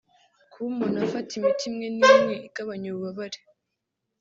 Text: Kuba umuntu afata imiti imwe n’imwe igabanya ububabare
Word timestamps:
Kuba 0.51 0.67
umuntu 0.71 0.97
afata 1.05 1.31
imiti 1.39 1.63
imwe 1.69 1.87
n’imwe 1.97 2.35
igabanya 2.47 2.87
ububabare 2.91 3.39